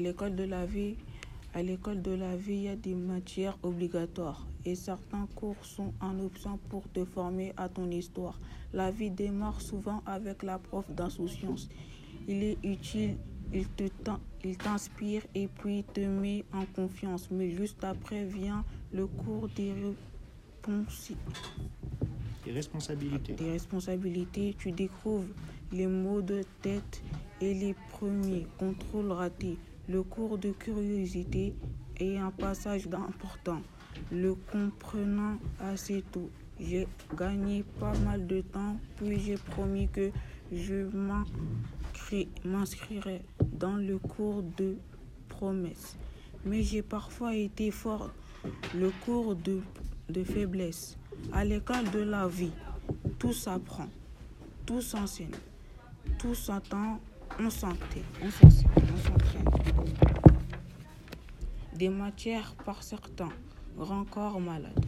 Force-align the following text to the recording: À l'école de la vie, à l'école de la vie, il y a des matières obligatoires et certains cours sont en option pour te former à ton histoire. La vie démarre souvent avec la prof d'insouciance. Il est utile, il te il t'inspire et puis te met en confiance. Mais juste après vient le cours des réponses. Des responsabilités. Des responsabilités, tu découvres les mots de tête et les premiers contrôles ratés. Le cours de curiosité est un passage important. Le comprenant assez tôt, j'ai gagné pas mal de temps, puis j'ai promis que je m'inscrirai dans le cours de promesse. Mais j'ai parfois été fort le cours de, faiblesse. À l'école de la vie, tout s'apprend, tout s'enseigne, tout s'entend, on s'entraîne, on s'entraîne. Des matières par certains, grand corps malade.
À 0.00 0.02
l'école 0.02 0.34
de 0.34 0.44
la 0.44 0.64
vie, 0.64 0.94
à 1.52 1.62
l'école 1.62 2.00
de 2.00 2.12
la 2.12 2.34
vie, 2.34 2.54
il 2.54 2.62
y 2.62 2.68
a 2.68 2.74
des 2.74 2.94
matières 2.94 3.58
obligatoires 3.62 4.46
et 4.64 4.74
certains 4.74 5.28
cours 5.34 5.62
sont 5.62 5.92
en 6.00 6.18
option 6.20 6.58
pour 6.70 6.90
te 6.90 7.04
former 7.04 7.52
à 7.58 7.68
ton 7.68 7.90
histoire. 7.90 8.40
La 8.72 8.90
vie 8.90 9.10
démarre 9.10 9.60
souvent 9.60 10.02
avec 10.06 10.42
la 10.42 10.58
prof 10.58 10.90
d'insouciance. 10.90 11.68
Il 12.26 12.42
est 12.42 12.56
utile, 12.64 13.18
il 13.52 13.68
te 13.68 13.90
il 14.42 14.56
t'inspire 14.56 15.20
et 15.34 15.48
puis 15.48 15.84
te 15.84 16.00
met 16.00 16.46
en 16.54 16.64
confiance. 16.64 17.28
Mais 17.30 17.50
juste 17.50 17.84
après 17.84 18.24
vient 18.24 18.64
le 18.94 19.06
cours 19.06 19.50
des 19.54 19.74
réponses. 19.74 21.12
Des 22.46 22.52
responsabilités. 22.52 23.34
Des 23.34 23.50
responsabilités, 23.50 24.56
tu 24.58 24.72
découvres 24.72 25.28
les 25.72 25.86
mots 25.86 26.22
de 26.22 26.42
tête 26.62 27.02
et 27.42 27.52
les 27.52 27.74
premiers 27.90 28.46
contrôles 28.58 29.12
ratés. 29.12 29.58
Le 29.90 30.04
cours 30.04 30.38
de 30.38 30.52
curiosité 30.52 31.52
est 31.98 32.16
un 32.16 32.30
passage 32.30 32.86
important. 32.86 33.60
Le 34.12 34.36
comprenant 34.36 35.36
assez 35.58 36.04
tôt, 36.12 36.30
j'ai 36.60 36.86
gagné 37.18 37.64
pas 37.80 37.92
mal 38.04 38.24
de 38.24 38.40
temps, 38.40 38.76
puis 38.94 39.18
j'ai 39.18 39.34
promis 39.34 39.88
que 39.88 40.12
je 40.52 40.86
m'inscrirai 42.44 43.22
dans 43.58 43.74
le 43.74 43.98
cours 43.98 44.44
de 44.56 44.76
promesse. 45.28 45.96
Mais 46.44 46.62
j'ai 46.62 46.82
parfois 46.82 47.34
été 47.34 47.72
fort 47.72 48.12
le 48.76 48.92
cours 49.04 49.34
de, 49.34 49.60
faiblesse. 50.22 50.96
À 51.32 51.44
l'école 51.44 51.90
de 51.90 51.98
la 51.98 52.28
vie, 52.28 52.52
tout 53.18 53.32
s'apprend, 53.32 53.88
tout 54.64 54.82
s'enseigne, 54.82 55.34
tout 56.16 56.36
s'entend, 56.36 57.00
on 57.40 57.50
s'entraîne, 57.50 58.04
on 58.22 58.30
s'entraîne. 58.30 58.79
Des 61.80 61.88
matières 61.88 62.54
par 62.66 62.82
certains, 62.82 63.30
grand 63.74 64.04
corps 64.04 64.38
malade. 64.38 64.84